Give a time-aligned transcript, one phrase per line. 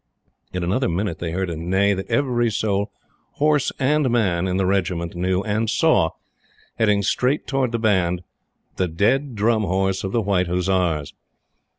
[0.51, 2.91] In another minute they heard a neigh that every soul
[3.33, 6.09] horse and man in the Regiment knew, and saw,
[6.79, 8.23] heading straight towards the Band,
[8.77, 11.13] the dead Drum Horse of the White Hussars!